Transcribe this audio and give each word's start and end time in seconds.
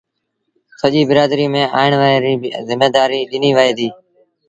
سڄيٚ 0.79 1.07
برآدريٚ 1.09 1.51
ميݩ 1.53 1.71
اُيٚڻ 1.75 1.91
ويهڻ 2.01 2.19
ريٚ 2.25 2.37
زميدآريٚ 2.69 3.27
ڏنيٚ 3.31 3.55
وهي 3.57 3.71
ديٚ 3.77 3.93